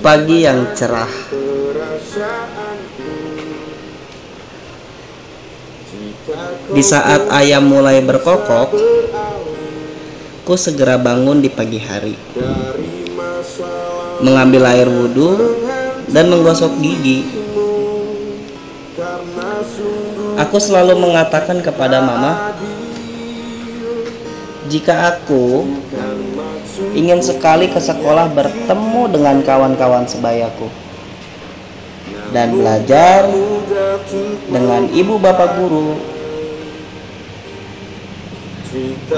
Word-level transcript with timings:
Pagi 0.00 0.46
yang 0.46 0.70
cerah. 0.78 1.10
Di 6.70 6.82
saat 6.86 7.26
ayam 7.34 7.66
mulai 7.66 7.98
berkokok 8.06 8.70
Ku 10.46 10.54
segera 10.54 10.94
bangun 10.94 11.42
di 11.42 11.50
pagi 11.50 11.82
hari. 11.82 12.14
Mengambil 14.22 14.62
air 14.70 14.86
wudhu 14.86 15.58
Dan 16.06 16.30
menggosok 16.30 16.78
gigi. 16.78 17.26
Aku 20.38 20.56
selalu 20.62 20.94
mengatakan 20.96 21.58
kepada 21.60 21.98
mama 21.98 22.54
Jika 24.70 25.18
aku 25.18 25.66
ingin 26.96 27.20
sekali 27.20 27.68
ke 27.68 27.80
sekolah 27.80 28.30
bertemu 28.32 29.02
dengan 29.10 29.36
kawan-kawan 29.44 30.04
sebayaku 30.08 30.68
dan 32.30 32.54
belajar 32.54 33.26
dengan 34.50 34.86
ibu 34.90 35.14
bapak 35.18 35.58
guru 35.58 35.98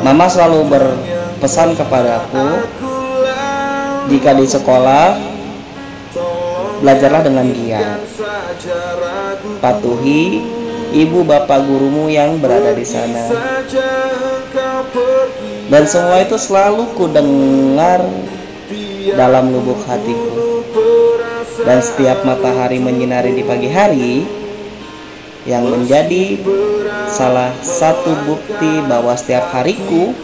Mama 0.00 0.24
selalu 0.24 0.72
berpesan 0.72 1.76
kepadaku 1.76 2.64
jika 4.08 4.32
di 4.32 4.46
sekolah 4.48 5.20
belajarlah 6.80 7.20
dengan 7.20 7.52
giat. 7.52 8.00
Patuhi 9.60 10.40
ibu 10.96 11.20
bapak 11.28 11.60
gurumu 11.68 12.08
yang 12.08 12.40
berada 12.40 12.72
di 12.72 12.86
sana. 12.88 13.28
Dan 15.74 15.90
semua 15.90 16.22
itu 16.22 16.38
selalu 16.38 16.94
kudengar 16.94 17.98
dalam 19.18 19.50
lubuk 19.50 19.82
hatiku. 19.90 20.62
Dan 21.66 21.82
setiap 21.82 22.22
matahari 22.22 22.78
menyinari 22.78 23.34
di 23.34 23.42
pagi 23.42 23.66
hari 23.74 24.22
yang 25.42 25.66
menjadi 25.66 26.38
salah 27.10 27.50
satu 27.58 28.14
bukti 28.22 28.86
bahwa 28.86 29.18
setiap 29.18 29.50
hariku 29.50 30.14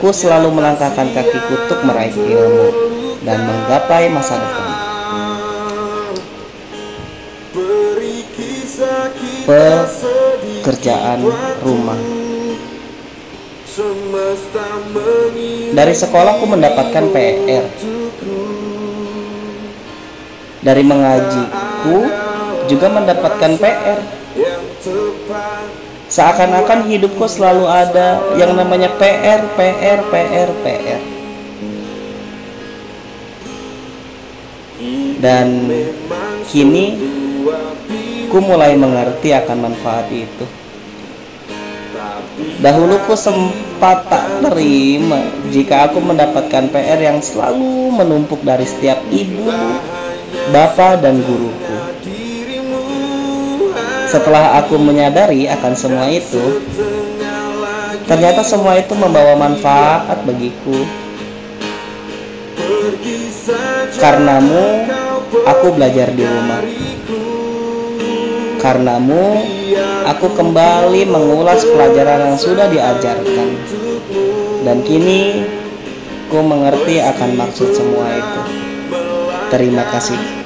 ku 0.00 0.08
selalu 0.16 0.48
melangkahkan 0.48 1.12
kakiku 1.12 1.68
untuk 1.68 1.84
meraih 1.84 2.16
ilmu 2.16 2.68
dan 3.28 3.44
menggapai 3.44 4.08
masa 4.08 4.40
depan. 4.40 4.64
Pekerjaan 10.64 11.20
rumah 11.60 12.17
Dari 15.70 15.94
sekolahku 15.94 16.44
mendapatkan 16.50 17.04
PR 17.14 17.64
Dari 20.58 20.82
mengajiku 20.82 21.98
juga 22.66 22.86
mendapatkan 22.90 23.52
PR 23.54 23.98
Seakan-akan 26.08 26.88
hidupku 26.88 27.28
selalu 27.28 27.68
ada 27.68 28.32
yang 28.40 28.56
namanya 28.56 28.88
PR, 28.96 29.44
PR, 29.52 30.00
PR, 30.08 30.48
PR. 30.64 31.02
Dan 35.20 35.68
kini 36.48 36.96
ku 38.32 38.38
mulai 38.40 38.72
mengerti 38.72 39.36
akan 39.36 39.68
manfaat 39.68 40.08
itu. 40.08 40.48
Dahulu 42.64 43.04
ku 43.04 43.12
sempat 43.12 43.67
tak 43.78 44.26
terima 44.42 45.22
jika 45.54 45.86
aku 45.86 46.02
mendapatkan 46.02 46.66
PR 46.66 46.98
yang 46.98 47.22
selalu 47.22 47.94
menumpuk 47.94 48.42
dari 48.42 48.66
setiap 48.66 48.98
ibu, 49.14 49.46
bapak, 50.50 50.98
dan 50.98 51.22
guruku. 51.22 51.76
Setelah 54.10 54.58
aku 54.58 54.80
menyadari 54.80 55.46
akan 55.46 55.72
semua 55.78 56.10
itu, 56.10 56.64
ternyata 58.08 58.42
semua 58.42 58.74
itu 58.80 58.98
membawa 58.98 59.38
manfaat 59.38 60.18
bagiku. 60.26 60.82
Karenamu, 63.98 64.88
aku 65.46 65.66
belajar 65.76 66.10
di 66.10 66.24
rumah. 66.26 66.62
Karenamu, 68.68 69.48
aku 70.04 70.28
kembali 70.36 71.08
mengulas 71.08 71.64
pelajaran 71.64 72.28
yang 72.28 72.36
sudah 72.36 72.68
diajarkan. 72.68 73.48
Dan 74.60 74.84
kini, 74.84 75.40
ku 76.28 76.44
mengerti 76.44 77.00
akan 77.00 77.32
maksud 77.32 77.72
semua 77.72 78.12
itu. 78.12 78.42
Terima 79.48 79.88
kasih. 79.88 80.37